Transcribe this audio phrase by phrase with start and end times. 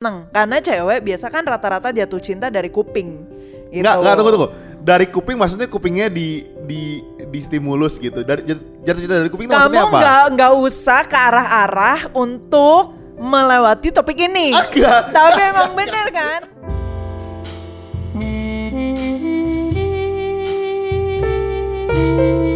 [0.00, 3.20] seneng karena cewek biasa kan rata-rata jatuh cinta dari kuping
[3.68, 3.84] gitu.
[3.84, 4.48] Enggak, enggak tunggu tunggu.
[4.80, 8.24] Dari kuping maksudnya kupingnya di di di stimulus gitu.
[8.24, 10.00] Dari jat- jatuh cinta dari kuping itu Kamu maksudnya apa?
[10.00, 14.56] nggak nggak usah ke arah-arah untuk melewati topik ini.
[14.56, 15.12] Enggak.
[15.12, 16.40] Tapi emang bener kan?
[22.00, 22.48] Beb,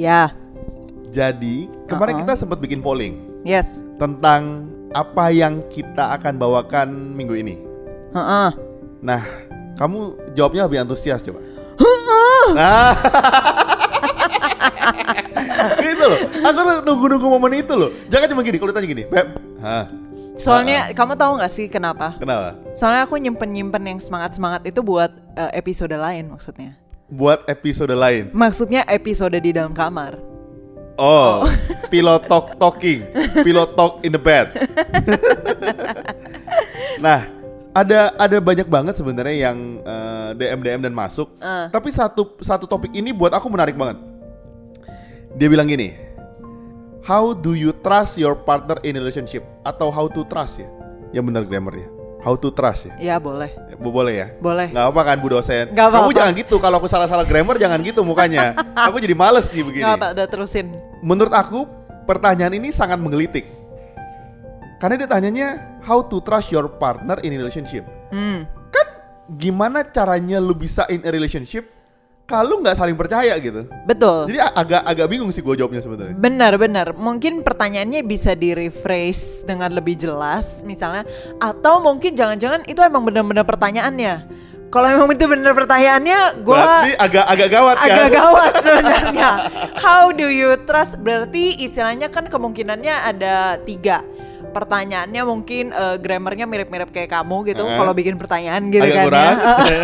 [0.00, 0.32] Ya,
[1.10, 2.22] jadi kemarin Uh-uh.
[2.24, 3.82] kita sempat bikin polling yes.
[3.98, 7.58] tentang apa yang kita akan bawakan minggu ini.
[8.14, 8.50] Heeh.
[9.02, 9.22] Nah,
[9.74, 11.42] kamu jawabnya lebih antusias coba.
[12.50, 12.94] Nah,
[15.92, 16.20] itu loh.
[16.48, 17.90] Aku nunggu-nunggu momen itu loh.
[18.10, 18.58] Jangan cuma gini.
[18.58, 19.28] Kalau ditanya gini, Beb,
[19.62, 19.86] hah,
[20.40, 22.16] Soalnya kamu tahu nggak sih kenapa?
[22.16, 22.56] kenapa?
[22.72, 26.80] Soalnya aku nyimpen-nyimpen yang semangat-semangat itu buat eh, episode lain maksudnya.
[27.10, 28.30] Buat episode lain.
[28.30, 30.16] Maksudnya episode di dalam kamar.
[31.00, 31.48] Oh,
[31.92, 33.08] pilot talk talking,
[33.40, 34.50] pilot talk in the bed.
[37.04, 37.24] nah,
[37.72, 41.32] ada ada banyak banget sebenarnya yang eh, DM DM dan masuk.
[41.40, 41.66] Eh.
[41.72, 43.96] Tapi satu satu topik ini buat aku menarik banget.
[45.40, 45.96] Dia bilang gini,
[47.00, 49.40] How do you trust your partner in relationship?
[49.64, 50.68] Atau how to trust ya?
[51.16, 51.99] Yang benar grammarnya.
[52.20, 52.94] How to trust ya?
[53.00, 54.26] Ya boleh, Ya, bo- Boleh ya?
[54.36, 54.68] boleh.
[54.68, 55.72] Nggak apa kan Bu dosen?
[55.72, 56.12] Nggak Kamu apa-apa.
[56.14, 58.52] jangan gitu, kalau aku salah-salah grammar jangan gitu mukanya.
[58.86, 59.82] aku jadi males nih begini.
[59.82, 60.66] Nggak apa, udah terusin.
[61.00, 61.64] Menurut aku
[62.04, 63.48] pertanyaan ini sangat menggelitik.
[64.76, 65.48] Karena dia tanyanya
[65.80, 67.84] how to trust your partner in a relationship.
[68.08, 68.44] Hmm.
[68.68, 68.86] Kan
[69.30, 71.68] gimana caranya lu bisa in a relationship
[72.30, 73.66] kalau nggak saling percaya gitu.
[73.82, 74.30] Betul.
[74.30, 76.14] Jadi agak agak bingung sih gue jawabnya sebenarnya.
[76.14, 76.86] Benar, benar.
[76.94, 81.02] Mungkin pertanyaannya bisa di rephrase dengan lebih jelas, misalnya,
[81.42, 84.38] atau mungkin jangan-jangan itu emang benar-benar pertanyaannya.
[84.70, 86.62] Kalau emang itu benar pertanyaannya, gue
[86.94, 87.90] agak agak gawat kan?
[87.90, 89.30] agak gawat sebenarnya.
[89.82, 91.02] How do you trust?
[91.02, 93.98] Berarti istilahnya kan kemungkinannya ada tiga.
[94.50, 97.62] Pertanyaannya mungkin eh, grammarnya mirip-mirip kayak kamu gitu.
[97.62, 97.76] Eh.
[97.76, 99.36] Kalau bikin pertanyaan gitu Agak kan kurang.
[99.38, 99.80] ya.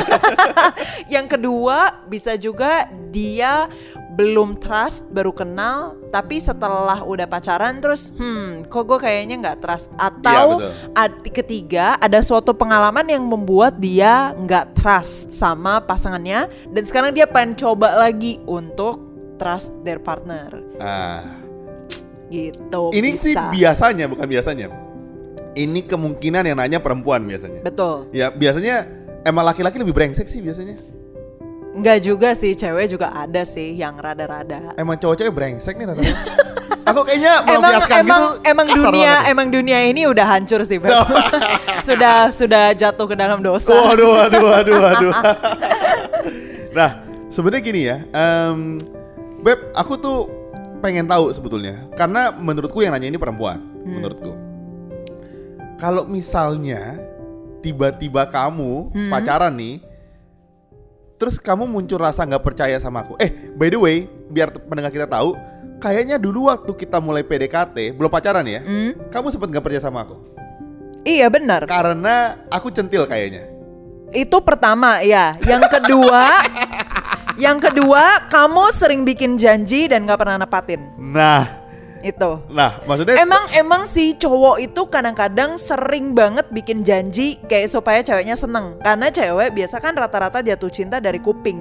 [1.20, 3.70] Yang kedua bisa juga dia
[4.16, 9.92] belum trust baru kenal tapi setelah udah pacaran terus hmm kok gue kayaknya nggak trust
[9.92, 10.72] atau betul.
[10.96, 17.28] ad- ketiga ada suatu pengalaman yang membuat dia nggak trust sama pasangannya dan sekarang dia
[17.28, 19.04] pengen coba lagi untuk
[19.36, 21.20] trust their partner Ah,
[22.26, 23.50] gitu ini sih bisa.
[23.50, 24.66] biasanya bukan biasanya.
[25.56, 27.64] Ini kemungkinan yang nanya perempuan biasanya.
[27.64, 28.84] betul Ya biasanya
[29.22, 30.76] emang laki-laki lebih brengsek sih biasanya.
[31.76, 36.24] nggak juga sih cewek juga ada sih yang rada-rada Emang cowok-cowok brengsek nih rata-rata.
[36.88, 39.30] Aku kayaknya emang emang gitu emang dunia banget.
[39.34, 40.94] emang dunia ini udah hancur sih Beb.
[41.88, 45.12] sudah sudah jatuh ke dalam dosa Waduh, waduh, waduh, waduh.
[46.70, 48.78] nah, sebenarnya gini ya, em,
[49.42, 50.18] Beb, aku tuh
[50.78, 53.92] pengen tahu sebetulnya, karena menurutku yang nanya ini perempuan, Hmm.
[53.98, 54.32] menurutku.
[55.76, 56.96] Kalau misalnya
[57.60, 59.10] tiba-tiba kamu Hmm.
[59.10, 59.82] pacaran nih,
[61.16, 63.16] terus kamu muncul rasa nggak percaya sama aku.
[63.20, 63.96] Eh, by the way,
[64.28, 65.36] biar pendengar kita tahu,
[65.76, 68.96] kayaknya dulu waktu kita mulai PDKT, belum pacaran ya, Hmm?
[69.12, 70.16] kamu sempat nggak percaya sama aku,
[71.04, 73.52] iya benar karena aku centil kayaknya.
[74.06, 75.34] Itu pertama ya.
[75.42, 76.24] Yang kedua,
[77.36, 80.80] yang kedua kamu sering bikin janji dan gak pernah nepatin.
[80.96, 81.64] Nah.
[82.04, 82.38] Itu.
[82.54, 88.38] Nah, maksudnya Emang emang si cowok itu kadang-kadang sering banget bikin janji kayak supaya ceweknya
[88.38, 88.78] seneng.
[88.78, 91.58] Karena cewek biasa kan rata-rata jatuh cinta dari kuping.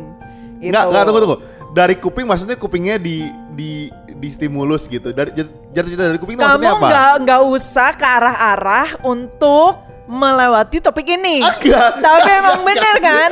[0.61, 0.69] Gitu.
[0.69, 1.37] Enggak, enggak tunggu tunggu.
[1.73, 3.25] Dari kuping maksudnya kupingnya di
[3.57, 5.09] di di stimulus gitu.
[5.11, 6.87] Dari jat- jatuh cinta dari kuping itu Kamu maksudnya apa?
[6.93, 11.41] nggak nggak usah ke arah-arah untuk melewati topik ini.
[11.41, 11.97] Enggak.
[11.97, 13.29] Tapi emang bener kan?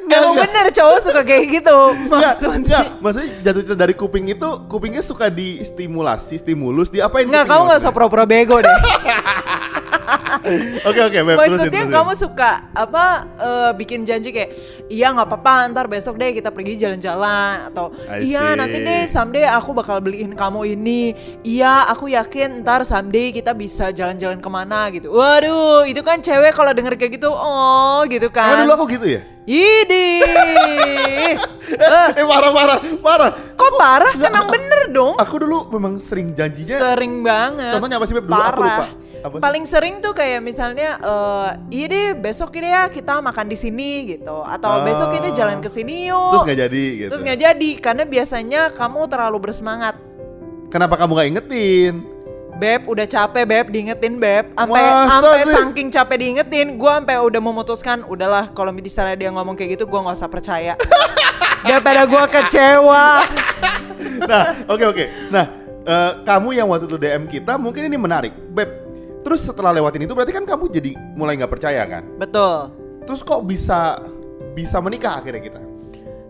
[0.00, 0.44] Enggak, emang enggak.
[0.48, 1.78] bener cowok suka kayak gitu.
[1.92, 2.56] Enggak, Maksudnya.
[2.56, 2.84] enggak.
[3.00, 7.28] Maksudnya jatuh dari kuping itu kupingnya suka distimulasi, stimulus, diapain?
[7.28, 8.68] Enggak, kupingnya kamu nggak usah pura-pura bego deh.
[10.88, 11.90] Oke oke, Beb, Maksudnya terusin.
[11.90, 13.04] kamu suka apa
[13.34, 14.50] eh, bikin janji kayak
[14.86, 19.72] iya nggak apa-apa ntar besok deh kita pergi jalan-jalan atau iya nanti deh someday aku
[19.72, 25.10] bakal beliin kamu ini iya aku yakin ntar someday kita bisa jalan-jalan ke mana gitu.
[25.10, 28.62] Waduh itu kan cewek kalau denger kayak gitu oh gitu Emang kan.
[28.62, 29.20] dulu aku gitu ya?
[29.44, 30.20] Idi.
[31.64, 33.30] Eh, Eh, parah parah parah.
[33.50, 34.12] kok parah?
[34.12, 35.14] Enggak, Emang aku- bener dong.
[35.16, 36.76] Aku dulu memang sering janjinya.
[36.76, 37.72] Sering banget.
[37.72, 38.24] Contohnya apa sih, Beb?
[38.24, 38.62] Dulu aku Parah.
[38.62, 38.86] lupa.
[39.24, 39.42] Apa sih?
[39.42, 44.04] paling sering tuh kayak misalnya eh iya deh besok ini ya kita makan di sini
[44.12, 44.84] gitu atau Ah.
[44.84, 46.44] besok kita jalan ke sini Terus yuk.
[46.44, 47.08] nggak jadi gitu.
[47.08, 49.96] Terus nggak jadi karena biasanya kamu terlalu bersemangat.
[50.68, 51.94] Kenapa kamu nggak ingetin?
[52.54, 58.06] Beb udah capek beb diingetin beb sampai sampai saking capek diingetin gua sampai udah memutuskan
[58.06, 60.74] udahlah kalau misalnya dia ngomong kayak gitu gua nggak usah percaya
[61.66, 63.26] daripada gua kecewa
[64.24, 65.04] Nah, oke oke.
[65.28, 65.44] Nah,
[65.82, 68.83] eh, kamu yang waktu itu DM kita mungkin ini menarik, beb.
[69.24, 72.04] Terus setelah lewatin itu berarti kan kamu jadi mulai nggak percaya kan?
[72.20, 72.70] betul
[73.04, 74.00] Terus kok bisa
[74.52, 75.60] bisa menikah akhirnya kita?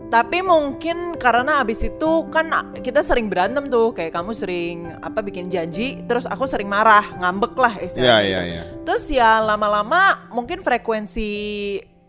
[0.05, 2.47] Tapi mungkin karena abis itu kan
[2.77, 7.57] kita sering berantem tuh Kayak kamu sering apa bikin janji Terus aku sering marah, ngambek
[7.57, 8.53] lah istilahnya iya gitu.
[8.53, 8.63] iya.
[8.85, 11.31] Terus ya lama-lama mungkin frekuensi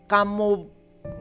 [0.07, 0.49] kamu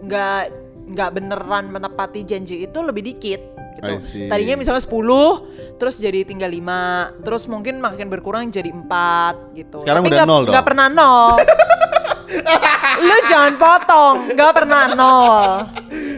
[0.04, 0.42] nggak
[0.87, 3.43] nggak beneran menepati janji itu lebih dikit
[3.77, 3.93] gitu.
[4.27, 9.85] Tadinya misalnya 10 terus jadi tinggal 5, terus mungkin makin berkurang jadi 4 gitu.
[9.85, 10.53] Sekarang Tapi udah nggak- nol dong.
[10.55, 11.35] nggak pernah nol.
[12.97, 15.44] Lu jangan potong, nggak pernah nol.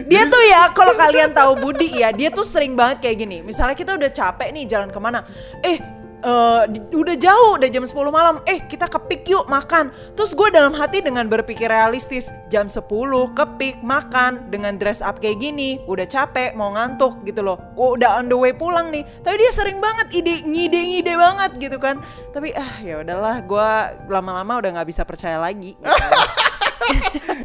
[0.07, 3.37] Dia tuh ya kalau kalian tahu Budi ya, dia tuh sering banget kayak gini.
[3.43, 5.21] Misalnya kita udah capek nih jalan ke mana,
[5.61, 5.77] eh
[6.19, 9.89] eh, di- udah jauh, udah jam 10 malam, eh kita ke Pik yuk makan.
[10.13, 12.83] Terus gue dalam hati dengan berpikir realistis, jam 10
[13.31, 17.57] ke Pik makan dengan dress up kayak gini, udah capek, mau ngantuk gitu loh.
[17.73, 19.03] Oh, udah on the way pulang nih.
[19.21, 21.99] Tapi dia sering banget ide ngide-ngide banget gitu kan.
[22.29, 23.69] Tapi ah ya udahlah, gue
[24.07, 25.75] lama-lama udah nggak bisa percaya lagi.
[25.79, 25.87] gitu.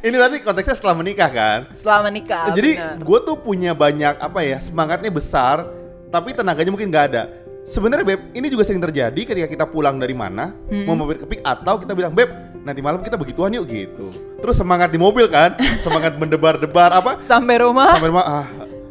[0.04, 1.58] Ini berarti konteksnya setelah menikah kan?
[1.72, 2.52] Selama nikah.
[2.52, 5.64] Jadi gue tuh punya banyak apa ya semangatnya besar,
[6.08, 7.22] tapi tenaganya mungkin nggak ada.
[7.64, 10.84] Sebenarnya beb, ini juga sering terjadi ketika kita pulang dari mana, Hmm.
[10.84, 12.28] mau mampir ke pik atau kita bilang beb,
[12.60, 14.12] nanti malam kita begituan yuk gitu.
[14.36, 17.16] Terus semangat di mobil kan, semangat mendebar-debar apa?
[17.16, 18.46] sampai rumah Sampai rumah ah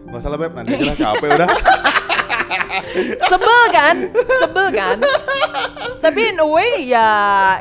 [0.10, 1.50] nggak salah beb, nanti aja lah capek udah.
[3.24, 4.98] sebel kan sebel kan
[5.98, 7.10] tapi in a way ya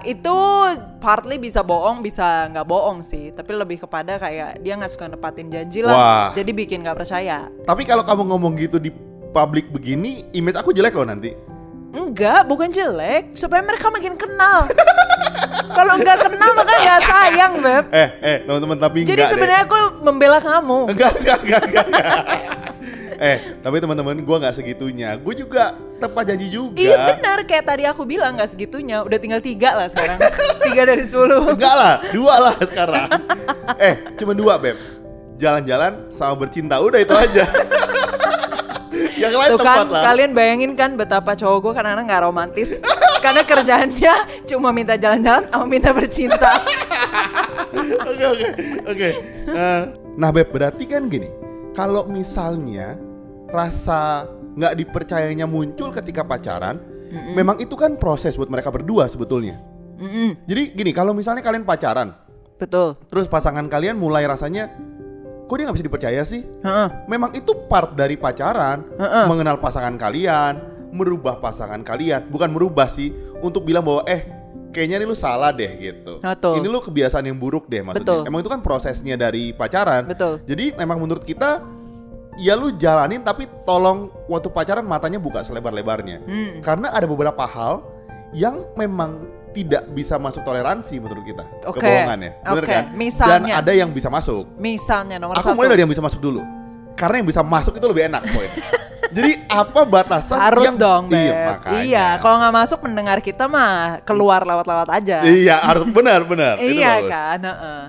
[0.04, 0.36] itu
[0.98, 5.48] partly bisa bohong bisa nggak bohong sih tapi lebih kepada kayak dia nggak suka nepatin
[5.48, 6.26] janji lah Wah.
[6.32, 8.92] jadi bikin nggak percaya tapi kalau kamu ngomong gitu di
[9.32, 11.32] publik begini, image aku jelek loh nanti.
[11.90, 14.64] enggak bukan jelek supaya mereka makin kenal
[15.76, 20.36] kalau nggak kenal maka nggak sayang beb Eh eh teman-teman tapi jadi sebenarnya aku membela
[20.38, 21.86] kamu Enggak, enggak, enggak, enggak.
[23.18, 25.14] eh, tapi teman-teman gua nggak segitunya.
[25.14, 26.74] Gue juga tepat janji juga.
[26.74, 30.16] Iya benar kayak tadi aku bilang nggak segitunya udah tinggal tiga lah sekarang
[30.64, 33.06] tiga dari sepuluh Enggak lah, dua lah sekarang.
[33.78, 34.74] eh, cuma dua, Beb.
[35.36, 37.44] Jalan-jalan sama bercinta, udah itu aja.
[39.22, 40.02] Yang lain Tuh kan lah.
[40.02, 42.70] kalian bayangin kan betapa cowok gue kadang-kadang nggak romantis
[43.22, 44.14] Karena kerjaannya
[44.44, 46.50] cuma minta jalan-jalan sama minta bercinta
[48.02, 48.46] Oke, oke,
[48.84, 49.08] oke.
[49.48, 49.82] Eh,
[50.12, 51.24] Nah, Beb, berarti kan gini.
[51.72, 53.00] Kalau misalnya
[53.48, 56.76] rasa nggak dipercayanya muncul ketika pacaran,
[57.32, 59.56] memang itu kan proses buat mereka berdua sebetulnya.
[59.96, 62.12] Mm-mm, Jadi gini, kalau misalnya kalian pacaran,
[62.60, 64.70] Betul terus pasangan kalian mulai rasanya
[65.52, 66.88] kok dia nggak bisa dipercaya sih Heeh.
[67.04, 68.88] memang itu part dari pacaran
[69.28, 70.56] mengenal pasangan kalian
[70.88, 73.12] merubah pasangan kalian bukan merubah sih
[73.44, 74.24] untuk bilang bahwa eh
[74.72, 76.56] kayaknya ini lu salah deh gitu Betul.
[76.56, 78.28] ini lu kebiasaan yang buruk deh maksudnya Betul.
[78.32, 80.40] emang itu kan prosesnya dari pacaran Betul.
[80.48, 81.60] jadi memang menurut kita
[82.40, 86.64] ya lu jalanin tapi tolong waktu pacaran matanya buka selebar-lebarnya Hmm.
[86.64, 87.84] karena ada beberapa hal
[88.32, 89.20] yang memang
[89.52, 91.78] tidak bisa masuk toleransi menurut kita Oke.
[91.78, 92.72] kebohongan ya bener Oke.
[92.72, 93.52] kan Misalnya.
[93.52, 96.40] dan ada yang bisa masuk Misalnya nomor aku satu mulai dari yang bisa masuk dulu
[96.92, 98.50] karena yang bisa masuk itu lebih enak poin
[99.16, 103.44] jadi apa batasan Harus yang dong Beb iya makanya Iya kalau nggak masuk mendengar kita
[103.44, 107.10] mah keluar lewat-lewat aja iya harus benar benar Itu Iya bagus.
[107.10, 107.38] kan.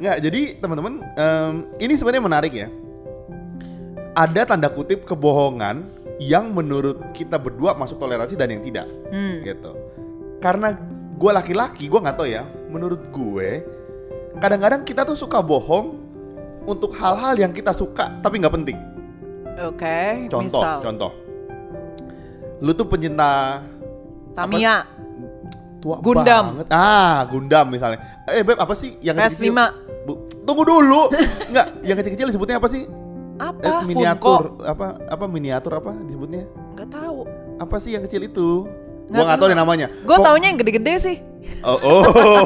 [0.04, 2.68] Nggak, jadi teman-teman em, ini sebenarnya menarik ya
[4.14, 5.82] ada tanda kutip kebohongan
[6.20, 9.42] yang menurut kita berdua masuk toleransi dan yang tidak Hmm.
[9.42, 9.72] gitu
[10.38, 10.76] karena
[11.24, 12.44] gue laki-laki gue nggak tahu ya.
[12.68, 13.64] Menurut gue
[14.44, 15.96] kadang-kadang kita tuh suka bohong
[16.68, 18.76] untuk hal-hal yang kita suka tapi nggak penting.
[19.64, 20.84] Oke contoh misal.
[20.84, 21.12] contoh.
[22.60, 23.64] Lu tuh pencinta
[24.36, 24.84] Tamiya.
[25.80, 26.60] tua Gundam.
[26.60, 26.68] banget.
[26.76, 28.04] Ah Gundam misalnya.
[28.28, 29.72] Eh beb apa sih yang PS5 kecil-kecil?
[30.04, 30.14] Bu,
[30.44, 31.08] tunggu dulu.
[31.56, 32.84] Nggak yang kecil-kecil disebutnya apa sih?
[33.40, 33.64] Apa?
[33.64, 34.68] Eh, miniatur Funko?
[34.68, 36.52] apa apa miniatur apa disebutnya?
[36.76, 37.24] Nggak tahu.
[37.64, 38.68] Apa sih yang kecil itu
[39.14, 39.52] Gua nggak tahu tahu.
[39.54, 41.18] deh namanya Gue Pok- taunya yang gede-gede sih
[41.64, 42.44] Oh, oh.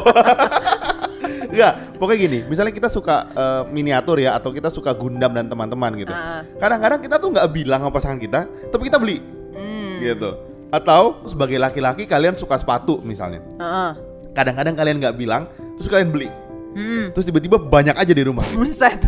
[1.47, 5.89] Enggak, pokoknya gini, misalnya kita suka eh, miniatur ya atau kita suka Gundam dan teman-teman
[5.97, 6.12] gitu.
[6.12, 6.45] Ah.
[6.57, 9.17] Kadang-kadang kita tuh nggak bilang sama pasangan kita, tapi kita beli.
[9.55, 9.97] Hmm.
[9.97, 10.29] Gitu.
[10.69, 13.41] Atau sebagai laki-laki kalian suka sepatu misalnya.
[13.57, 13.91] Heeh.
[14.33, 16.29] Kadang-kadang kalian nggak bilang, terus kalian beli.
[16.77, 17.09] Hmm.
[17.09, 18.62] Terus tiba-tiba banyak aja di rumah gitu.
[18.62, 19.01] Buset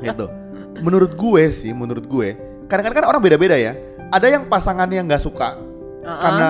[0.00, 0.26] gitu.
[0.80, 2.28] Menurut gue sih, menurut gue,
[2.64, 3.76] kadang-kadang kan orang beda-beda ya.
[4.08, 5.60] Ada yang pasangannya nggak suka
[6.00, 6.20] Uh-uh.
[6.20, 6.48] karena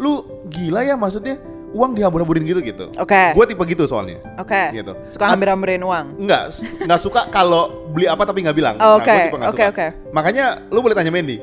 [0.00, 0.12] lu
[0.48, 1.36] gila ya maksudnya
[1.70, 2.90] uang dihambur-hamburin gitu gitu.
[2.96, 3.30] Oke.
[3.30, 4.18] Gue tipe gitu soalnya.
[4.34, 4.74] Oke.
[4.74, 4.90] Gitu.
[5.06, 6.06] Suka hambil-hambilin uang.
[6.18, 8.74] Enggak, s- nggak suka kalau beli apa tapi nggak bilang.
[8.76, 9.16] Oh, Nah, oke.
[9.46, 9.86] Oke, oke.
[10.10, 11.38] Makanya lu boleh tanya Mandy.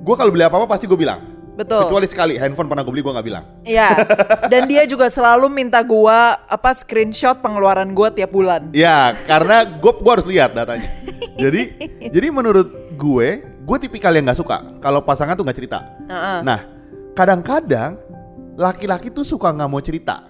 [0.00, 1.20] Gue kalau beli apa-apa pasti gue bilang.
[1.52, 1.84] Betul.
[1.84, 3.44] Kecuali sekali handphone pernah gue beli gue nggak bilang.
[3.66, 3.88] Iya.
[4.46, 8.70] Dan dia juga selalu minta gua apa screenshot pengeluaran gua tiap bulan.
[8.70, 10.86] Ya, karena gue gua harus lihat datanya.
[11.34, 11.74] jadi,
[12.14, 15.82] jadi menurut gue, gue tipikal yang nggak suka kalau pasangan tuh nggak cerita.
[16.06, 16.40] Heeh.
[16.40, 16.77] Nah,
[17.18, 17.98] kadang-kadang
[18.54, 20.22] laki-laki tuh suka nggak mau cerita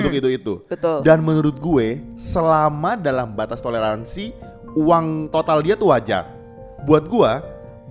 [0.00, 0.54] untuk itu itu.
[0.64, 1.04] Betul.
[1.04, 4.32] Dan menurut gue, selama dalam batas toleransi,
[4.72, 6.24] uang total dia tuh wajar.
[6.88, 7.32] Buat gue,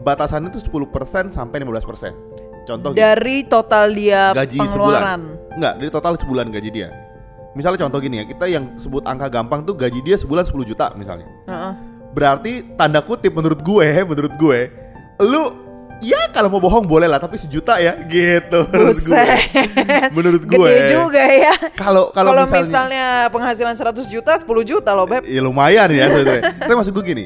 [0.01, 2.65] batasannya tuh 10% sampai 15%.
[2.65, 5.21] Contoh gini, Dari total dia gaji pengeluaran.
[5.21, 5.21] sebulan.
[5.57, 6.89] Enggak, dari total sebulan gaji dia.
[7.57, 10.93] Misalnya contoh gini ya, kita yang sebut angka gampang tuh gaji dia sebulan 10 juta
[10.97, 11.25] misalnya.
[11.49, 11.73] Heeh.
[12.13, 14.59] Berarti tanda kutip menurut gue, menurut gue,
[15.21, 15.68] lu
[15.99, 18.65] ya kalau mau bohong boleh lah, tapi sejuta ya, gitu.
[18.71, 19.15] Menurut gue.
[19.15, 19.39] Buset.
[20.15, 20.69] Menurut gue.
[20.71, 21.53] Gede juga ya.
[21.75, 25.27] Kalau kalau misalnya, misalnya penghasilan 100 juta, 10 juta loh, Beb.
[25.27, 26.43] ya lumayan ya sebenarnya.
[26.59, 27.25] tapi maksud gue gini,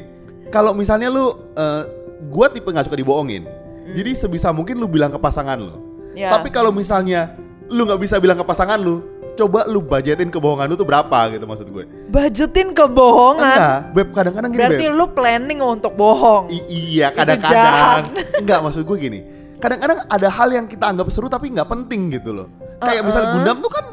[0.50, 1.82] kalau misalnya lu, eh,
[2.30, 3.46] gue tipe nggak suka dibohongin.
[3.94, 5.74] Jadi sebisa mungkin lu bilang ke pasangan lu.
[6.14, 6.34] Ya.
[6.34, 7.34] Tapi kalau misalnya
[7.70, 9.02] lu nggak bisa bilang ke pasangan lu,
[9.34, 11.84] coba lu budgetin kebohongan lu tuh berapa gitu maksud gue.
[12.06, 13.42] Budgetin kebohongan.
[13.42, 14.94] Enggak, beb kadang-kadang gini Berarti beb.
[14.94, 16.48] lu planning untuk bohong.
[16.48, 18.14] I- iya kadang-kadang.
[18.42, 19.20] Enggak maksud gue gini.
[19.58, 22.46] Kadang-kadang ada hal yang kita anggap seru tapi nggak penting gitu loh.
[22.78, 23.36] Kayak misalnya Uh-uh.
[23.38, 23.84] Gundam tuh kan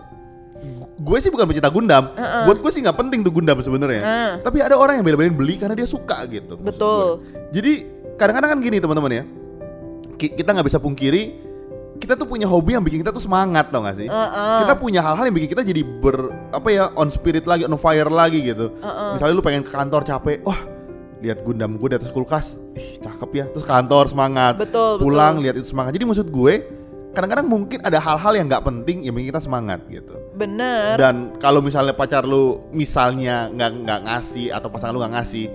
[1.01, 2.03] gue sih bukan pecinta Gundam.
[2.45, 4.01] Buat gue sih nggak penting tuh Gundam sebenarnya.
[4.01, 4.33] Uh.
[4.39, 6.55] Tapi ada orang yang bela-belain beli karena dia suka gitu.
[6.55, 7.19] Betul.
[7.19, 7.49] gue.
[7.51, 7.71] Jadi
[8.13, 9.23] kadang-kadang kan gini teman-teman ya.
[10.15, 11.50] Ki- Kita nggak bisa pungkiri
[12.01, 14.09] kita tuh punya hobi yang bikin kita tuh semangat tau gak sih?
[14.09, 14.65] Uh-uh.
[14.65, 18.09] Kita punya hal-hal yang bikin kita jadi ber apa ya on spirit lagi, on fire
[18.09, 18.73] lagi gitu.
[19.13, 20.57] Misalnya lu pengen ke kantor capek, wah
[21.21, 23.45] lihat Gundam gue di atas kulkas, ih cakep ya.
[23.53, 25.43] Terus kantor semangat, Betul, pulang betul.
[25.45, 25.93] lihat itu semangat.
[25.93, 26.53] Jadi maksud gue
[27.11, 30.17] kadang-kadang mungkin ada hal-hal yang nggak penting yang bikin kita semangat gitu.
[30.33, 30.97] Bener.
[30.97, 35.45] Dan kalau misalnya pacar lu misalnya nggak nggak ngasih atau pasangan lu nggak ngasih,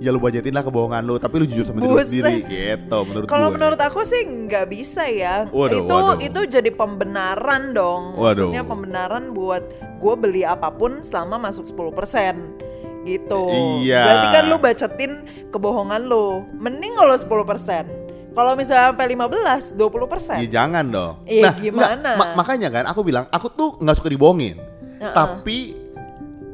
[0.00, 3.26] ya lu budgetin lah kebohongan lu, tapi lu jujur sama diri lu sendiri gitu menurut
[3.28, 5.44] Kalau menurut aku sih nggak bisa ya.
[5.52, 6.16] Waduh, itu waduh.
[6.24, 8.16] itu jadi pembenaran dong.
[8.16, 8.48] Waduh.
[8.48, 9.62] Maksudnya pembenaran buat
[10.00, 13.44] gue beli apa pun selama masuk 10% gitu.
[13.84, 14.02] Iya.
[14.08, 15.12] Berarti kan lu bacetin
[15.52, 16.48] kebohongan lu.
[16.56, 18.32] Mending kalau 10%.
[18.32, 20.40] Kalau misalnya sampai 15, 20%.
[20.40, 21.14] Iya jangan dong.
[21.28, 22.10] Iya, enggak, gimana?
[22.16, 24.56] ma- makanya kan aku bilang aku tuh nggak suka dibohongin.
[25.02, 25.12] Uh-uh.
[25.12, 25.58] Tapi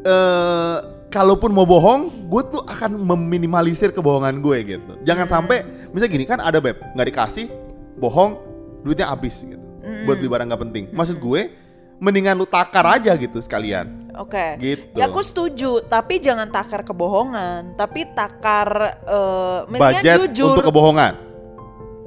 [0.06, 4.92] eh kalaupun mau bohong, gue tuh akan meminimalisir kebohongan gue gitu.
[5.00, 7.48] Jangan sampai misalnya gini kan ada beb nggak dikasih,
[7.96, 8.36] bohong,
[8.84, 9.64] duitnya habis gitu.
[10.04, 10.84] Buat beli barang nggak penting.
[10.92, 11.56] Maksud gue
[11.96, 13.96] mendingan lu takar aja gitu sekalian.
[14.20, 14.60] Oke.
[14.60, 14.92] Gitu.
[14.92, 21.24] Ya aku setuju, tapi jangan takar kebohongan, tapi takar eh mendingan Budget jujur untuk kebohongan.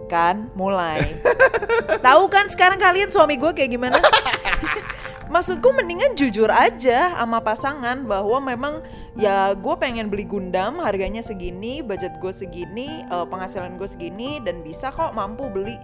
[0.10, 1.06] kan mulai.
[2.06, 3.98] Tahu kan sekarang kalian suami gue kayak gimana?
[5.30, 8.82] Maksudku mendingan jujur aja sama pasangan bahwa memang
[9.14, 14.66] ya gue pengen beli Gundam harganya segini, budget gue segini, eh, penghasilan gue segini dan
[14.66, 15.78] bisa kok mampu beli.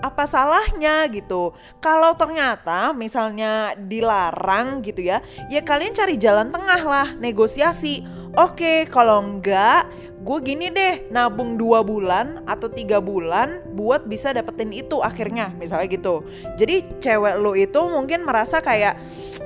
[0.00, 1.52] Apa salahnya gitu?
[1.80, 5.20] Kalau ternyata misalnya dilarang gitu ya,
[5.52, 8.00] ya kalian cari jalan tengah lah, negosiasi.
[8.36, 9.88] Oke, kalau enggak
[10.26, 15.86] gue gini deh nabung dua bulan atau tiga bulan buat bisa dapetin itu akhirnya misalnya
[15.92, 16.24] gitu.
[16.56, 18.96] Jadi cewek lo itu mungkin merasa kayak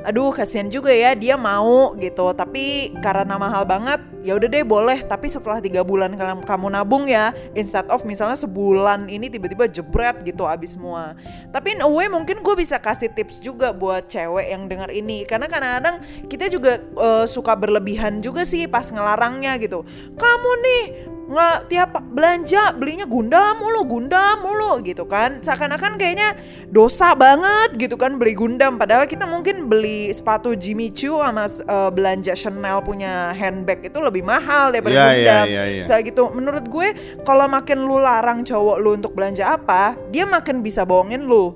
[0.06, 2.30] aduh kasihan juga ya dia mau gitu.
[2.30, 5.02] Tapi karena mahal banget ya udah deh boleh.
[5.02, 10.22] Tapi setelah tiga bulan kalian kamu nabung ya instead of misalnya sebulan ini tiba-tiba jebret
[10.22, 11.18] gitu abis semua.
[11.50, 15.26] Tapi in a way mungkin gue bisa kasih tips juga buat cewek yang dengar ini.
[15.26, 15.98] Karena kadang-kadang
[16.30, 19.82] kita juga eh, suka berlebihan juga sih pas ngelarangnya gitu.
[20.14, 20.82] Kamu nih
[21.30, 26.34] nggak tiap belanja belinya Gundam mulu Gundam mulu gitu kan seakan-akan kayaknya
[26.66, 31.90] dosa banget gitu kan beli Gundam padahal kita mungkin beli sepatu Jimmy Choo sama eh,
[31.94, 35.80] belanja Chanel punya handbag itu lebih mahal daripada iya, Gundam iya, iya.
[35.86, 36.88] Misalnya gitu menurut gue
[37.22, 41.54] kalau makin lu larang cowok lu untuk belanja apa dia makin bisa bohongin lu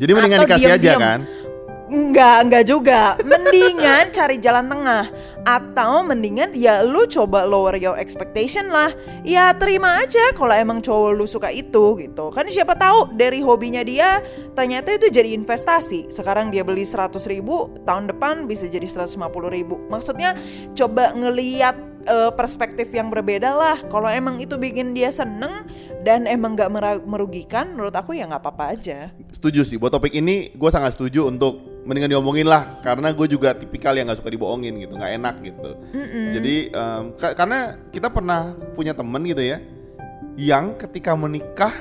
[0.00, 1.00] Jadi mendingan Atau dikasih aja diam-diam.
[1.02, 1.20] kan.
[1.90, 3.02] Enggak, enggak juga.
[3.26, 5.04] Mendingan cari jalan tengah
[5.44, 8.92] atau mendingan ya lu coba lower your expectation lah.
[9.24, 12.32] Ya terima aja kalau emang cowok lu suka itu gitu.
[12.32, 14.20] Kan siapa tahu dari hobinya dia
[14.52, 16.12] ternyata itu jadi investasi.
[16.12, 19.16] Sekarang dia beli 100 ribu, tahun depan bisa jadi 150
[19.48, 19.80] ribu.
[19.88, 20.36] Maksudnya
[20.76, 23.78] coba ngeliat eh, perspektif yang berbeda lah.
[23.88, 25.64] Kalau emang itu bikin dia seneng
[26.00, 26.72] dan emang gak
[27.04, 29.12] merugikan, menurut aku ya nggak apa-apa aja.
[29.28, 33.56] Setuju sih buat topik ini gue sangat setuju untuk mendingan diomongin lah karena gue juga
[33.56, 35.70] tipikal yang nggak suka dibohongin gitu nggak enak gitu
[36.36, 37.58] jadi em, ka- karena
[37.88, 39.58] kita pernah punya temen gitu ya
[40.36, 41.72] yang ketika menikah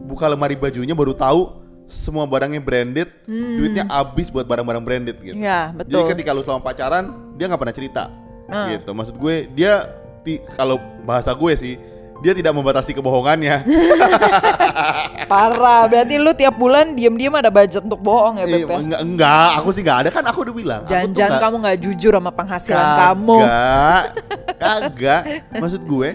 [0.00, 1.60] buka lemari bajunya baru tahu
[1.90, 5.34] semua barangnya branded, duitnya habis buat barang-barang branded gitu.
[5.34, 5.42] Hmm.
[5.42, 6.06] Iya, Jadi betul.
[6.14, 8.02] ketika lu selama pacaran, dia nggak pernah cerita.
[8.46, 8.70] Ah.
[8.70, 8.94] Gitu.
[8.94, 9.90] Maksud gue, dia
[10.22, 11.74] ti- kalau bahasa gue sih,
[12.20, 13.64] dia tidak membatasi kebohongannya.
[15.30, 18.76] Parah, berarti lu tiap bulan diem-diem ada budget untuk bohong ya, Beb ya?
[18.82, 20.82] enggak, enggak, aku sih enggak ada kan aku udah bilang.
[20.84, 23.38] Jangan-jangan kamu nggak jujur sama penghasilan kamu.
[23.40, 24.04] Kagak,
[24.58, 25.22] kagak.
[25.54, 26.08] Maksud gue,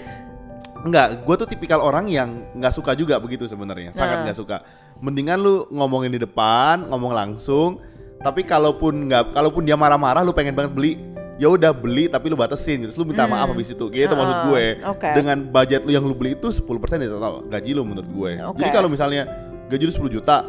[0.83, 1.07] enggak.
[1.23, 3.95] Gue tuh tipikal orang yang nggak suka juga begitu sebenarnya.
[3.95, 4.23] Sangat Nah.
[4.29, 4.57] nggak suka.
[4.99, 7.79] Mendingan lu ngomongin di depan, ngomong langsung.
[8.19, 10.97] Tapi kalaupun nggak, kalaupun dia marah-marah, lu pengen banget beli,
[11.35, 12.89] ya udah beli tapi lu batasin gitu.
[12.91, 13.85] Terus lu minta maaf habis itu.
[13.87, 14.65] Gitu maksud Ah, gue.
[14.87, 15.09] oke.
[15.13, 16.63] Dengan budget lu yang lu beli itu 10%
[16.97, 18.31] dari total gaji lu menurut gue.
[18.45, 18.59] Oke.
[18.63, 19.27] Jadi kalau misalnya
[19.67, 20.47] gaji lu 10 juta,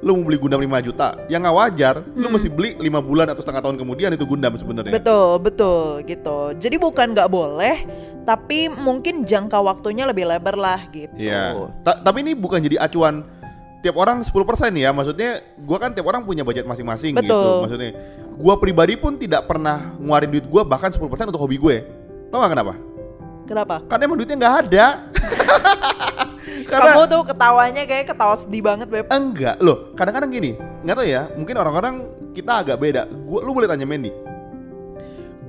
[0.00, 2.32] lu mau beli Gundam 5 juta, yang nggak wajar, lu Hmm.
[2.32, 4.96] mesti beli 5 bulan atau setengah tahun kemudian itu Gundam sebenarnya.
[4.96, 6.38] Betul, betul gitu.
[6.56, 7.76] Jadi bukan nggak boleh,
[8.22, 11.12] tapi mungkin jangka waktunya lebih lebar lah gitu.
[11.16, 11.52] Iya.
[11.82, 13.26] Ta- tapi ini bukan jadi acuan
[13.80, 14.30] tiap orang 10%
[14.76, 14.92] ya.
[14.92, 17.40] Maksudnya gua kan tiap orang punya budget masing-masing gitu.
[17.64, 17.90] Maksudnya
[18.36, 21.76] gua pribadi pun tidak pernah ngeluarin duit gua bahkan 10% untuk hobi gue.
[22.30, 22.74] Tau gak kenapa?
[23.50, 23.76] Kenapa?
[23.90, 24.86] Karena emang duitnya nggak ada.
[26.70, 29.10] Karena Kamu tuh ketawanya kayak ketawa sedih banget, Beb.
[29.10, 29.90] enggak loh.
[29.98, 30.54] Kadang-kadang gini,
[30.86, 31.26] nggak tahu ya.
[31.34, 31.94] Mungkin orang-orang
[32.30, 33.10] kita agak beda.
[33.26, 34.29] Gua lu boleh tanya Mandy.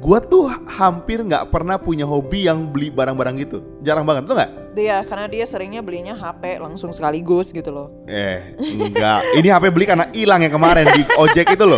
[0.01, 3.61] Gua tuh hampir nggak pernah punya hobi yang beli barang-barang gitu.
[3.85, 4.51] Jarang banget, tuh nggak?
[4.73, 7.93] Dia karena dia seringnya belinya HP langsung sekaligus gitu loh.
[8.09, 9.21] Eh, enggak.
[9.37, 11.77] Ini HP beli karena hilang yang kemarin di ojek itu loh.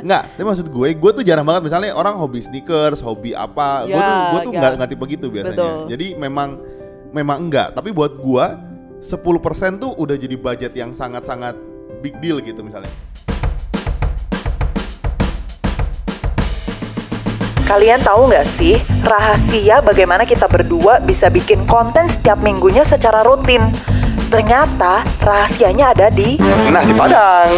[0.00, 3.84] Enggak, tapi maksud gue, gue tuh jarang banget misalnya orang hobi sneakers, hobi apa.
[3.84, 4.56] gue Ya, tuh gue tuh ya.
[4.56, 5.58] enggak nggak tipe gitu biasanya.
[5.60, 5.78] Betul.
[5.92, 6.48] Jadi memang
[7.12, 8.44] memang enggak, tapi buat gue
[9.04, 11.58] 10% tuh udah jadi budget yang sangat-sangat
[12.00, 12.88] big deal gitu misalnya.
[17.72, 23.64] Kalian tahu nggak sih rahasia bagaimana kita berdua bisa bikin konten setiap minggunya secara rutin?
[24.28, 26.36] Ternyata rahasianya ada di
[26.68, 27.48] Nasi Padang.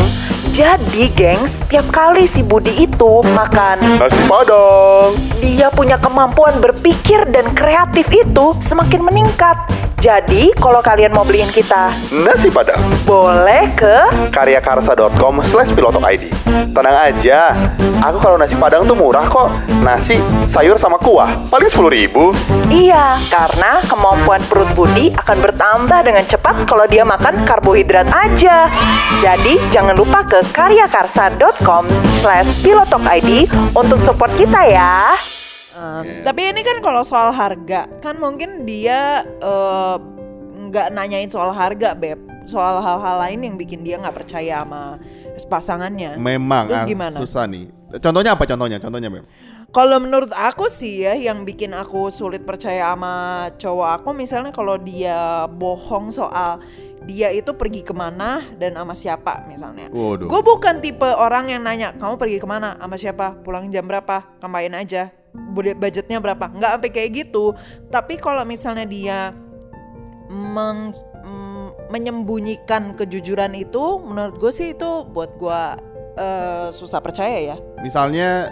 [0.55, 5.11] Jadi, gengs, tiap kali si Budi itu makan, Nasi Padang.
[5.43, 9.59] dia punya kemampuan berpikir dan kreatif itu semakin meningkat.
[9.99, 12.79] Jadi, kalau kalian mau beliin kita, Nasi Padang.
[13.03, 13.97] boleh ke
[14.31, 16.29] karyakarsa.com slash pilotok ID
[16.77, 17.57] Tenang aja,
[18.05, 19.49] aku kalau nasi padang tuh murah kok
[19.81, 20.21] Nasi,
[20.51, 22.37] sayur sama kuah, paling 10 ribu
[22.69, 28.69] Iya, karena kemampuan perut Budi akan bertambah dengan cepat kalau dia makan karbohidrat aja.
[29.25, 31.64] Jadi, jangan lupa ke karyakarsa.com
[32.21, 35.17] slash pilotokid untuk support kita ya.
[35.73, 39.97] Um, Tapi ini kan kalau soal harga, kan mungkin dia eh,
[40.69, 45.01] nggak nanyain soal harga, beb, soal hal-hal lain yang bikin dia nggak percaya sama
[45.49, 46.21] pasangannya.
[46.21, 47.17] Memang Terus gimana?
[47.17, 47.73] susah nih.
[47.97, 48.79] Contohnya apa contohnya?
[48.79, 49.25] Contohnya, Beb.
[49.75, 54.79] Kalau menurut aku sih ya, yang bikin aku sulit percaya sama cowok aku, misalnya kalau
[54.79, 56.63] dia bohong soal
[57.05, 59.93] dia itu pergi ke mana dan sama siapa misalnya.
[60.29, 64.41] Gue bukan tipe orang yang nanya kamu pergi ke mana sama siapa, pulang jam berapa,
[64.41, 65.13] kembain aja,
[65.55, 67.53] budgetnya berapa, nggak sampai kayak gitu.
[67.93, 69.19] Tapi kalau misalnya dia
[70.33, 75.63] meng- mm, menyembunyikan kejujuran itu, menurut gue sih itu buat gue
[76.15, 77.57] eh, susah percaya ya.
[77.83, 78.49] Misalnya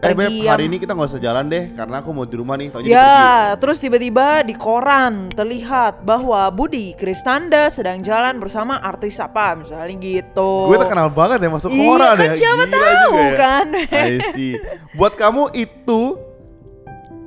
[0.00, 2.32] Eh Beb, Pergi hari yang- ini kita nggak usah jalan deh karena aku mau di
[2.32, 2.72] rumah nih.
[2.72, 2.96] Taunya pergi.
[2.96, 9.92] Ya, terus tiba-tiba di koran terlihat bahwa Budi Kristanda sedang jalan bersama artis apa, misalnya
[9.94, 10.72] gitu.
[10.72, 12.32] Gue terkenal banget ya masuk Iya, koran kan ya.
[12.34, 13.32] siapa Gila tahu ya.
[13.36, 13.66] kan.
[13.92, 14.52] I see.
[14.96, 16.00] Buat kamu itu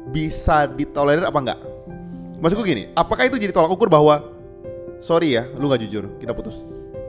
[0.09, 1.59] bisa ditolerir apa enggak?
[2.38, 4.17] Maksudku gini, apakah itu jadi tolak ukur bahwa
[4.97, 6.57] sorry ya, lu nggak jujur, kita putus.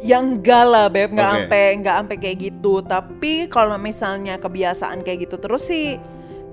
[0.04, 1.36] Yang enggak lah, Beb, nggak Oke.
[1.48, 2.74] sampai nggak sampai kayak gitu.
[2.84, 5.96] Tapi kalau misalnya kebiasaan kayak gitu terus sih,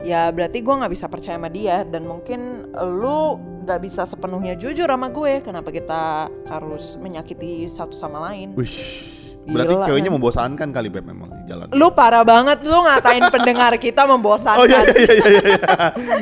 [0.07, 4.87] ya berarti gua nggak bisa percaya sama dia dan mungkin lu nggak bisa sepenuhnya jujur
[4.87, 5.43] sama gue.
[5.43, 8.55] Kenapa kita harus menyakiti satu sama lain?
[8.55, 9.11] Wish.
[9.41, 10.15] Berarti Gila, ceweknya kan?
[10.21, 11.65] membosankan kali Beb memang di jalan.
[11.73, 14.61] Lu parah banget, lu ngatain pendengar kita membosankan.
[14.61, 15.43] Oh iya iya iya iya.
[15.57, 15.61] iya.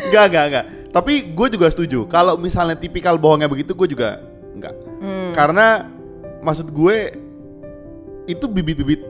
[0.08, 0.66] Enggak enggak enggak.
[0.90, 2.08] Tapi gue juga setuju.
[2.08, 4.24] Kalau misalnya tipikal bohongnya begitu, gue juga
[4.56, 4.74] enggak.
[5.04, 5.32] Hmm.
[5.36, 5.99] Karena
[6.40, 6.98] maksud gue
[8.30, 9.02] itu bibit-bibit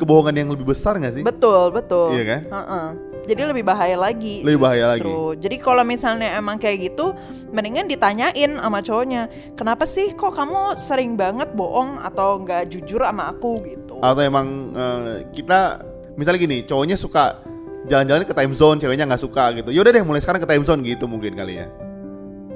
[0.00, 1.22] kebohongan yang lebih besar gak sih?
[1.22, 2.16] Betul, betul.
[2.16, 2.40] Iya kan?
[2.48, 2.88] Heeh.
[3.22, 4.42] Jadi lebih bahaya lagi.
[4.42, 5.38] Lebih bahaya justru.
[5.38, 7.14] Jadi kalau misalnya emang kayak gitu,
[7.54, 13.30] mendingan ditanyain sama cowoknya, kenapa sih kok kamu sering banget bohong atau nggak jujur sama
[13.30, 14.02] aku gitu?
[14.02, 15.86] Atau emang eh, kita
[16.18, 17.38] misalnya gini, cowoknya suka
[17.86, 19.70] jalan-jalan ke time zone, ceweknya nggak suka gitu.
[19.70, 21.70] Yaudah deh, mulai sekarang ke time zone gitu mungkin kali ya.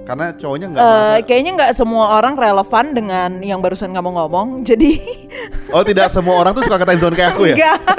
[0.06, 4.48] Karena cowoknya nggak merasa- kayaknya nggak semua orang relevan dengan yang barusan kamu ngomong.
[4.68, 5.02] Jadi
[5.74, 7.54] Oh tidak semua orang tuh suka ke time zone kayak aku ya?
[7.58, 7.78] enggak.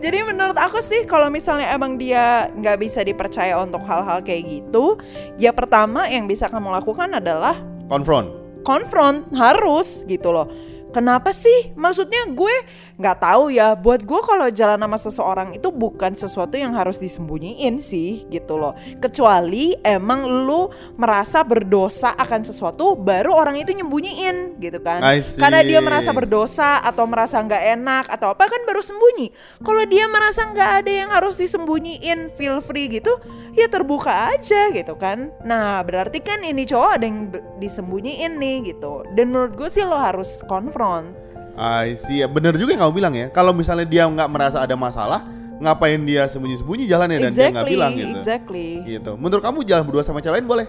[0.00, 4.96] Jadi menurut aku sih kalau misalnya emang dia nggak bisa dipercaya untuk hal-hal kayak gitu,
[5.36, 8.28] ya pertama yang bisa kamu lakukan adalah Konfront.
[8.60, 10.48] confront harus gitu loh
[10.90, 11.70] Kenapa sih?
[11.78, 12.54] Maksudnya gue
[13.00, 13.72] nggak tahu ya.
[13.72, 18.76] Buat gue kalau jalan sama seseorang itu bukan sesuatu yang harus disembunyiin sih gitu loh.
[19.00, 20.68] Kecuali emang lu
[21.00, 25.00] merasa berdosa akan sesuatu, baru orang itu nyembunyiin gitu kan.
[25.40, 29.32] Karena dia merasa berdosa atau merasa nggak enak atau apa kan baru sembunyi.
[29.64, 33.16] Kalau dia merasa nggak ada yang harus disembunyiin, feel free gitu,
[33.56, 35.32] ya terbuka aja gitu kan.
[35.48, 39.08] Nah berarti kan ini cowok ada yang disembunyiin nih gitu.
[39.16, 41.29] Dan menurut gue sih lo harus confront.
[41.60, 42.24] I see.
[42.24, 43.28] Ya, Bener juga yang kamu bilang ya.
[43.28, 45.28] Kalau misalnya dia nggak merasa ada masalah,
[45.60, 48.16] ngapain dia sembunyi-sembunyi jalannya dan dia nggak exactly, bilang gitu.
[48.16, 48.68] exactly.
[48.88, 49.12] Gitu.
[49.20, 50.66] Menurut kamu jalan berdua sama cewek lain boleh?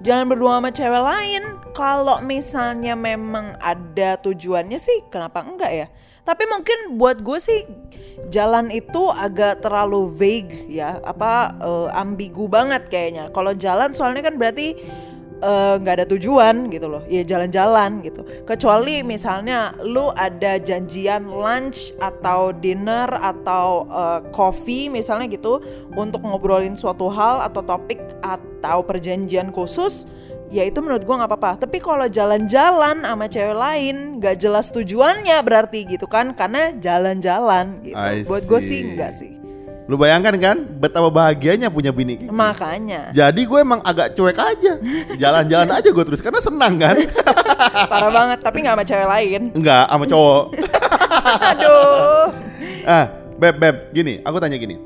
[0.00, 1.42] Jalan berdua sama cewek lain,
[1.76, 5.86] kalau misalnya memang ada tujuannya sih, kenapa enggak ya?
[6.22, 7.66] Tapi mungkin buat gue sih
[8.30, 13.28] jalan itu agak terlalu vague ya, apa eh, ambigu banget kayaknya.
[13.30, 14.78] Kalau jalan soalnya kan berarti
[15.42, 18.22] eh, nggak ada tujuan gitu loh, ya jalan-jalan gitu.
[18.46, 25.58] Kecuali misalnya lu ada janjian lunch atau dinner atau eh, coffee misalnya gitu
[25.98, 30.06] untuk ngobrolin suatu hal atau topik atau perjanjian khusus
[30.52, 31.52] ya itu menurut gua nggak apa-apa.
[31.66, 36.32] Tapi kalau jalan-jalan sama cewek lain nggak jelas tujuannya berarti gitu kan.
[36.38, 37.98] Karena jalan-jalan gitu.
[38.30, 39.41] Buat gue sih enggak sih
[39.92, 42.32] Lu bayangkan kan betapa bahagianya punya bini kayak gitu.
[42.32, 43.12] makanya.
[43.12, 44.80] Jadi gue emang agak cuek aja.
[45.20, 46.96] Jalan-jalan aja gue terus Karena senang kan.
[47.92, 49.42] Parah banget tapi nggak sama cewek lain.
[49.52, 50.44] Enggak sama cowok.
[51.52, 52.24] Aduh.
[52.88, 53.04] Ah
[53.36, 54.80] Beb Beb Gini aku tanya gini.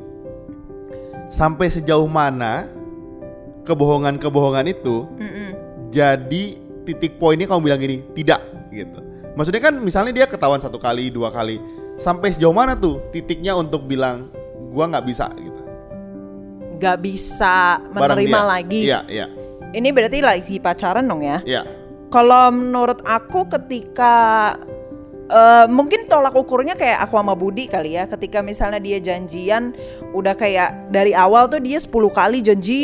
[1.31, 2.67] Sampai sejauh mana
[3.63, 5.07] Kebohongan-kebohongan itu
[5.95, 8.99] Jadi titik poinnya kamu bilang gini Tidak gitu.
[9.39, 11.63] Maksudnya kan misalnya dia ketahuan satu kali Dua kali.
[11.95, 14.35] Sampai sejauh mana tuh titiknya untuk bilang
[14.71, 15.63] Gua nggak bisa gitu.
[16.77, 18.81] Nggak bisa menerima lagi?
[18.89, 19.27] Iya iya.
[19.73, 21.41] Ini berarti lagi pacaran dong ya?
[21.45, 21.63] Iya.
[22.13, 24.55] Kalau menurut aku ketika
[25.27, 28.07] eh mungkin tolak ukurnya kayak aku sama Budi kali ya.
[28.07, 29.75] Ketika misalnya dia janjian
[30.15, 32.81] udah kayak dari awal tuh dia 10 kali janji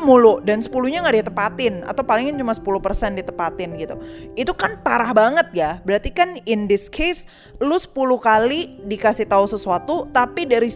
[0.00, 4.00] mulu dan 10 nya nggak ditepatin atau palingnya cuma 10% ditepatin gitu.
[4.32, 5.70] Itu kan parah banget ya.
[5.84, 7.28] Berarti kan in this case
[7.60, 10.72] lu 10 kali dikasih tahu sesuatu tapi dari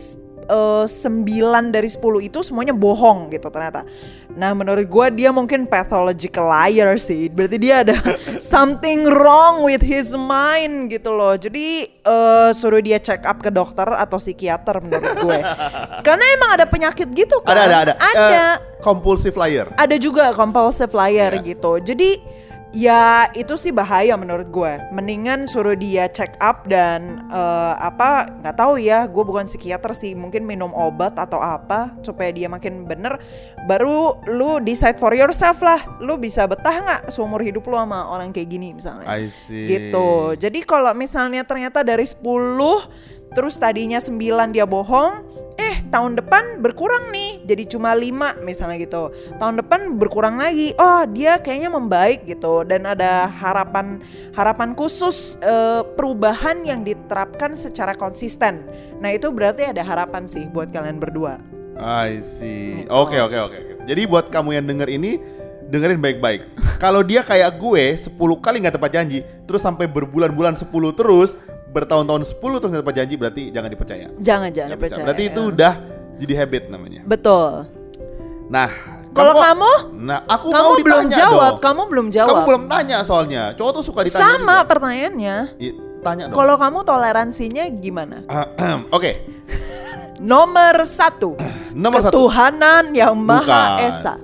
[0.48, 3.84] eh, 9 dari 10 itu semuanya bohong gitu ternyata.
[4.32, 7.28] Nah menurut gua dia mungkin pathological liar sih.
[7.28, 7.96] Berarti dia ada
[8.42, 11.36] something wrong with his mind gitu loh.
[11.36, 15.38] Jadi eh, suruh dia check up ke dokter atau psikiater menurut gue.
[16.06, 17.52] Karena emang ada penyakit gitu kan.
[17.52, 18.26] Ada ada ada Ada.
[18.32, 21.50] Eh, Compulsive liar ada juga compulsive liar Iya.
[21.50, 21.72] gitu.
[21.82, 22.37] Jadi
[22.72, 24.72] ya itu sih bahaya menurut gue.
[24.92, 29.08] Mendingan suruh dia check up dan eh, apa nggak tahu ya.
[29.08, 30.12] Gue bukan psikiater sih.
[30.12, 33.16] Mungkin minum obat atau apa supaya dia makin bener.
[33.64, 35.98] Baru lu decide for yourself lah.
[36.00, 39.08] Lu bisa betah nggak seumur hidup lu sama orang kayak gini misalnya.
[39.08, 40.40] I see Gitu.
[40.40, 45.24] Jadi kalau misalnya ternyata dari 10 terus tadinya 9 dia bohong,
[45.58, 49.10] eh tahun depan berkurang nih jadi cuma 5 misalnya gitu.
[49.36, 50.72] Tahun depan berkurang lagi.
[50.78, 53.98] Oh, dia kayaknya membaik gitu dan ada harapan
[54.36, 58.62] harapan khusus eh, perubahan yang diterapkan secara konsisten.
[59.02, 61.42] Nah, itu berarti ada harapan sih buat kalian berdua.
[61.78, 62.86] I see.
[62.90, 63.56] Oke oke oke.
[63.58, 63.72] oke.
[63.88, 65.16] Jadi buat kamu yang denger ini
[65.68, 66.48] dengerin baik-baik.
[66.82, 71.36] Kalau dia kayak gue 10 kali nggak tepat janji, terus sampai berbulan-bulan 10 terus,
[71.68, 74.06] bertahun-tahun 10 terus nggak tepat janji, berarti jangan dipercaya.
[74.18, 75.04] Jangan jangan Nggak percaya.
[75.04, 75.48] Berarti itu ya.
[75.52, 75.72] udah
[76.18, 77.00] jadi habit namanya.
[77.04, 77.50] betul.
[78.48, 78.70] Nah,
[79.08, 79.72] Kalau kamu?
[79.98, 81.58] Nah, aku Kamu mau belum ditanya jawab, dong.
[81.60, 82.28] kamu belum jawab.
[82.30, 83.42] Kamu belum tanya soalnya.
[83.52, 84.68] Cowok tuh suka ditanya Sama juga.
[84.70, 85.36] pertanyaannya.
[85.58, 86.36] Iya, tanya dong.
[86.38, 88.22] Kalau kamu toleransinya gimana?
[88.96, 89.10] Oke,
[90.18, 91.34] Nomor satu,
[91.74, 92.14] Nomor satu.
[92.14, 93.70] ketuhanan yang maha Bukan.
[93.84, 94.14] esa.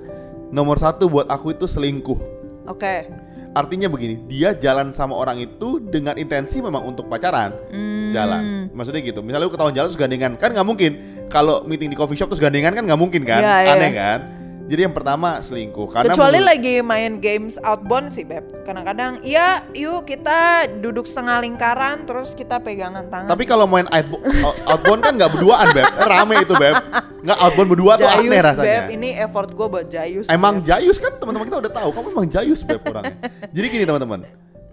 [0.47, 2.19] nomor satu buat aku itu selingkuh.
[2.65, 3.11] Oke,
[3.55, 7.55] Artinya begini, dia jalan sama orang itu dengan intensi memang untuk pacaran.
[7.71, 8.11] Hmm.
[8.11, 8.67] Jalan.
[8.75, 9.23] Maksudnya gitu.
[9.23, 10.91] Misalnya lu ketahuan jalan terus gandengan, kan nggak mungkin.
[11.31, 13.39] Kalau meeting di coffee shop terus gandengan kan nggak mungkin kan?
[13.39, 13.71] Iya.
[13.79, 14.19] Aneh kan?
[14.65, 15.93] Jadi yang pertama selingkuh.
[15.93, 18.41] Karena kecuali menurut- lagi main games outbound sih beb.
[18.65, 23.29] Kadang-kadang, iya, yuk kita duduk setengah lingkaran, terus kita pegangan tangan.
[23.29, 26.75] Tapi kalau main outbo- out- outbound kan nggak berduaan beb, rame itu beb.
[27.21, 28.65] Nggak outbound berdua tuh Jayus aneh rasanya.
[28.65, 30.25] beb, ini effort gue buat Jayus.
[30.29, 30.65] Emang Beb.
[30.65, 33.17] jayus kan teman-teman kita udah tahu, kamu emang jayus beb orangnya.
[33.53, 34.19] Jadi gini teman-teman,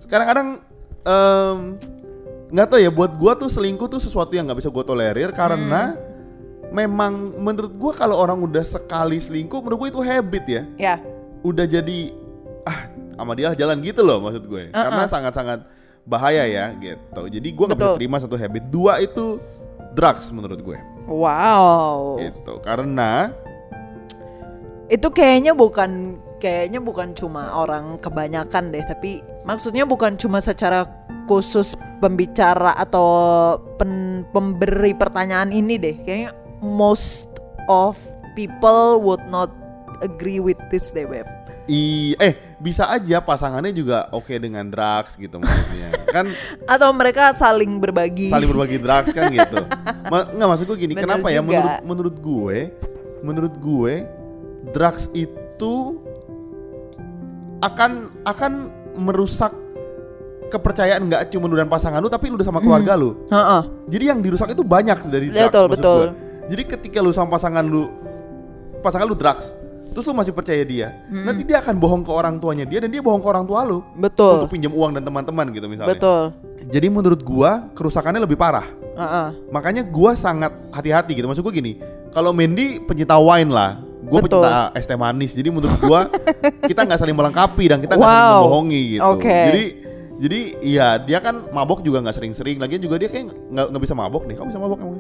[0.05, 0.49] kadang-kadang
[1.03, 1.57] em,
[2.49, 5.97] nggak tahu ya buat gua tuh selingkuh tuh sesuatu yang nggak bisa gue tolerir karena
[6.73, 10.95] memang menurut gua kalau orang udah sekali selingkuh menurut gue itu habit ya, Ya,
[11.45, 12.11] udah jadi
[12.65, 15.69] ah sama dia jalan gitu loh maksud gue, karena sangat-sangat
[16.09, 17.23] bahaya ya gitu.
[17.29, 18.67] Jadi gua nggak bisa terima satu habit.
[18.73, 19.37] Dua itu
[19.93, 22.17] drugs menurut gue, wow.
[22.17, 22.59] gitu.
[22.65, 23.29] Karena
[24.93, 30.85] Itu kayaknya bukan kayaknya bukan cuma orang kebanyakan deh, tapi maksudnya bukan cuma secara
[31.25, 33.07] khusus pembicara atau
[33.79, 35.97] pen- pemberi pertanyaan ini deh.
[36.03, 36.31] Kayaknya
[36.63, 37.29] most
[37.67, 37.99] of
[38.39, 39.51] people would not
[40.01, 41.27] agree with this deh, Beb.
[41.71, 45.95] I eh bisa aja pasangannya juga oke dengan drugs gitu maksudnya.
[46.15, 46.27] kan
[46.67, 48.35] Atau mereka saling berbagi.
[48.35, 49.63] saling berbagi drugs kan gitu.
[50.13, 51.47] Ma nggak maksud gue gini, Bener kenapa ya juga.
[51.47, 52.59] menurut menurut gue
[53.23, 53.95] menurut gue
[54.75, 56.03] drugs itu
[57.63, 58.53] akan akan
[58.99, 59.55] merusak
[60.51, 63.23] kepercayaan nggak cuma lu dan pasangan lu tapi lu udah sama keluarga lu.
[63.31, 63.63] Heeh.
[63.87, 65.47] Jadi yang dirusak itu banyak dari drugs.
[65.47, 66.01] Betul, betul.
[66.11, 66.32] gue.
[66.47, 67.87] Jadi ketika lu sama pasangan lu
[68.81, 69.55] pasangan lu drugs,
[69.91, 72.99] terus lu masih percaya dia, nanti dia akan bohong ke orang tuanya dia dan dia
[72.99, 74.43] bohong ke orang tua lu Betul.
[74.43, 75.95] untuk pinjam uang dan teman-teman gitu misalnya.
[75.95, 76.23] Betul.
[76.63, 78.67] Jadi menurut gua kerusakannya lebih parah.
[78.93, 79.29] Heeh.
[79.51, 81.27] Makanya gua sangat hati-hati gitu.
[81.27, 81.79] Maksud gua gini,
[82.11, 84.43] kalau Mandy pencinta wine lah, gua Betul.
[84.43, 85.33] pencinta es teh manis.
[85.33, 86.11] Jadi menurut gua
[86.71, 88.39] kita nggak saling melengkapi dan kita nggak saling Wow.
[88.43, 89.03] membohongi gitu.
[89.15, 89.31] Oke.
[89.31, 89.65] Jadi
[90.23, 92.59] jadi iya dia kan mabok juga nggak sering-sering.
[92.59, 94.35] Lagian juga dia kayak nggak nggak bisa mabok nih.
[94.39, 94.92] Kamu bisa mabok emang?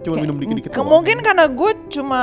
[0.00, 0.72] Cuma minum dikit-dikit.
[0.72, 0.88] Doang.
[0.88, 2.22] Mungkin karena gue cuma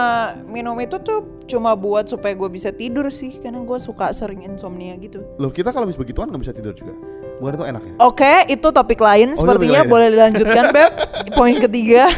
[0.50, 4.98] minum itu tuh cuma buat supaya gue bisa tidur sih karena gue suka sering insomnia
[4.98, 5.22] gitu.
[5.38, 6.98] Loh kita kalau habis begituan nggak bisa tidur juga.
[7.38, 7.94] Bukan itu enak ya?
[8.02, 9.94] Oke, itu topik lain Oh, sepertinya topik lain.
[9.94, 10.92] boleh dilanjutkan Beb.
[11.38, 12.10] Poin ketiga.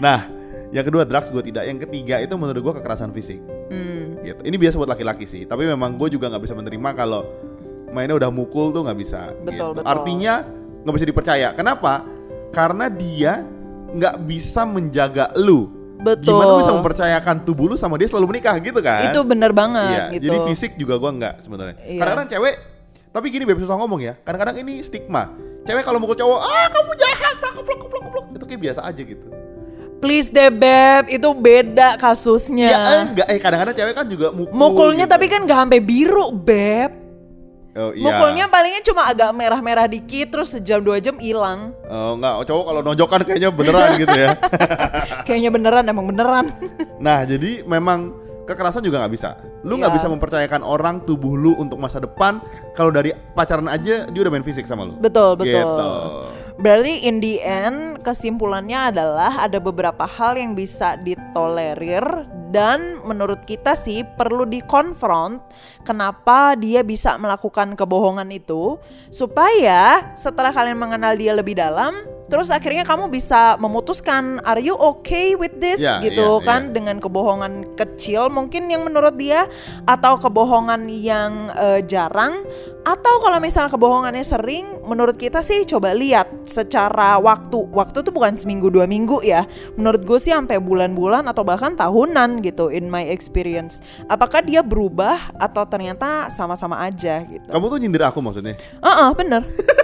[0.00, 0.24] Nah,
[0.72, 1.68] yang kedua drugs gue tidak.
[1.68, 3.44] Yang ketiga itu menurut gua kekerasan fisik.
[3.68, 4.40] Hmm, gitu.
[4.40, 7.28] Ini biasa buat laki-laki sih, tapi memang gue juga nggak bisa menerima kalau
[7.92, 9.36] mainnya udah mukul tuh nggak bisa.
[9.44, 9.64] Betul, gitu.
[9.78, 9.84] betul.
[9.84, 10.34] Artinya
[10.80, 11.48] nggak bisa dipercaya.
[11.52, 12.02] Kenapa?
[12.48, 13.44] Karena dia
[13.94, 15.70] nggak bisa menjaga lu.
[16.04, 16.36] Betul.
[16.36, 19.08] Gimana lu bisa mempercayakan tubuh lu sama dia selalu menikah gitu kan?
[19.08, 19.56] Itu bener Iya.
[19.56, 20.24] banget gitu.
[20.28, 21.76] Jadi fisik juga gua nggak sebenarnya.
[21.80, 22.00] Iya.
[22.02, 22.54] Kadang-kadang cewek,
[23.08, 24.12] tapi gini beb susah ngomong ya.
[24.20, 25.32] Kadang-kadang ini stigma.
[25.64, 28.24] Cewek kalau mukul cowok, ah kamu jahat, plak plak plak plak.
[28.36, 29.26] Itu kayak biasa aja gitu.
[30.04, 32.68] Please deh Beb, itu beda kasusnya.
[32.68, 34.52] Ya enggak, eh kadang-kadang cewek kan juga mukul.
[34.52, 35.14] Mukulnya gitu.
[35.16, 36.92] tapi kan gak sampai biru Beb.
[37.74, 38.06] Oh, iya.
[38.06, 41.74] Mukulnya palingnya cuma agak merah-merah dikit terus sejam dua jam hilang.
[41.84, 44.30] Oh, enggak, cowok kalau nonjokan kayaknya beneran gitu ya.
[45.26, 46.54] Kayaknya beneran emang beneran.
[46.96, 49.34] Nah, jadi memang kekerasan juga nggak bisa.
[49.66, 49.98] Lu nggak Iya.
[49.98, 52.38] bisa mempercayakan orang tubuh lu untuk masa depan
[52.72, 54.94] kalau dari pacaran aja dia udah main fisik sama lu.
[54.94, 55.50] betul betul.
[55.50, 55.82] Gitu.
[56.54, 62.04] Berarti in the end kesimpulannya adalah ada beberapa hal yang bisa ditolerir
[62.54, 65.42] dan menurut kita sih perlu dikonfront
[65.82, 68.78] kenapa dia bisa melakukan kebohongan itu
[69.10, 71.90] supaya setelah kalian mengenal dia lebih dalam
[72.34, 75.78] terus akhirnya kamu bisa memutuskan are you okay with this?
[75.78, 79.46] Ya, gitu iya, kan dengan kebohongan kecil mungkin yang menurut dia
[79.86, 82.42] atau kebohongan yang eh, jarang
[82.84, 87.64] atau kalau misalnya kebohongannya sering menurut kita sih coba lihat secara waktu.
[87.72, 89.48] Waktu tuh bukan seminggu dua minggu ya.
[89.80, 93.80] Menurut gue sih sampai bulan-bulan atau bahkan tahunan gitu in my experience.
[94.04, 97.48] Apakah dia berubah atau ternyata sama-sama aja gitu.
[97.48, 98.52] Kamu tuh nyindir aku maksudnya?
[98.84, 99.48] Heeh, bener.
[99.48, 99.83] Sebenarnya gue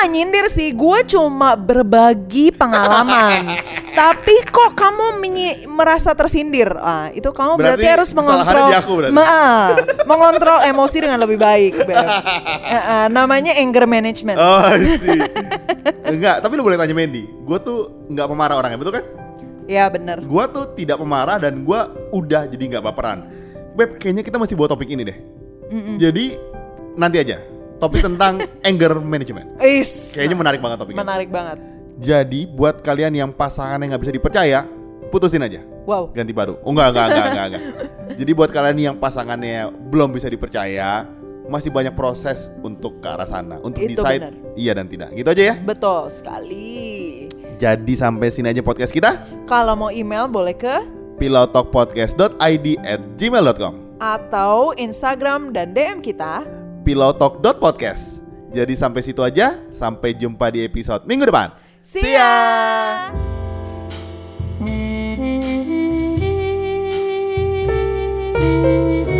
[0.00, 3.52] nggak nyindir sih, gue cuma berbagi pengalaman.
[4.00, 6.72] Tapi kok kamu menyi- merasa tersindir?
[6.80, 9.12] Ah, itu kamu berarti, Berarti harus mengontrol, aku berarti.
[9.12, 9.68] Ma- ah,
[10.08, 11.84] mengontrol emosi dengan lebih baik.
[11.84, 11.92] Eh,
[12.72, 14.40] eh, namanya anger management.
[14.40, 15.20] Oh, sih.
[16.08, 17.28] Enggak, tapi lu boleh tanya Mandy.
[17.44, 19.04] Gue tuh nggak pemarah orangnya, betul kan?
[19.68, 20.24] Ya bener.
[20.24, 21.80] Gue tuh tidak pemarah dan gue
[22.16, 23.28] udah jadi nggak baperan.
[23.76, 25.18] Beb, kayaknya kita masih bawa topik ini deh.
[26.00, 26.40] Jadi
[26.96, 29.56] nanti aja topik tentang anger management.
[29.64, 30.12] Is.
[30.14, 31.00] Kayaknya menarik banget topiknya.
[31.00, 31.58] Menarik banget.
[32.00, 34.64] Jadi buat kalian yang pasangannya nggak bisa dipercaya,
[35.08, 35.60] putusin aja.
[35.88, 36.12] Wow.
[36.12, 36.60] Ganti baru.
[36.62, 37.62] Oh enggak, enggak, enggak, enggak, enggak.
[38.20, 41.08] Jadi buat kalian yang pasangannya belum bisa dipercaya,
[41.50, 44.32] masih banyak proses untuk ke arah sana, untuk Itu decide benar.
[44.54, 45.10] iya dan tidak.
[45.16, 45.54] Gitu aja ya.
[45.58, 47.26] Betul sekali.
[47.60, 49.20] Jadi sampai sini aja podcast kita.
[49.44, 50.80] Kalau mau email boleh ke
[51.20, 56.40] pilotokpodcast.id at gmail.com atau Instagram dan DM kita
[56.82, 58.24] pilotalk.podcast.
[58.50, 61.54] Jadi sampai situ aja, sampai jumpa di episode minggu depan.
[61.80, 63.12] See ya.
[63.14, 64.96] See
[69.14, 69.19] ya.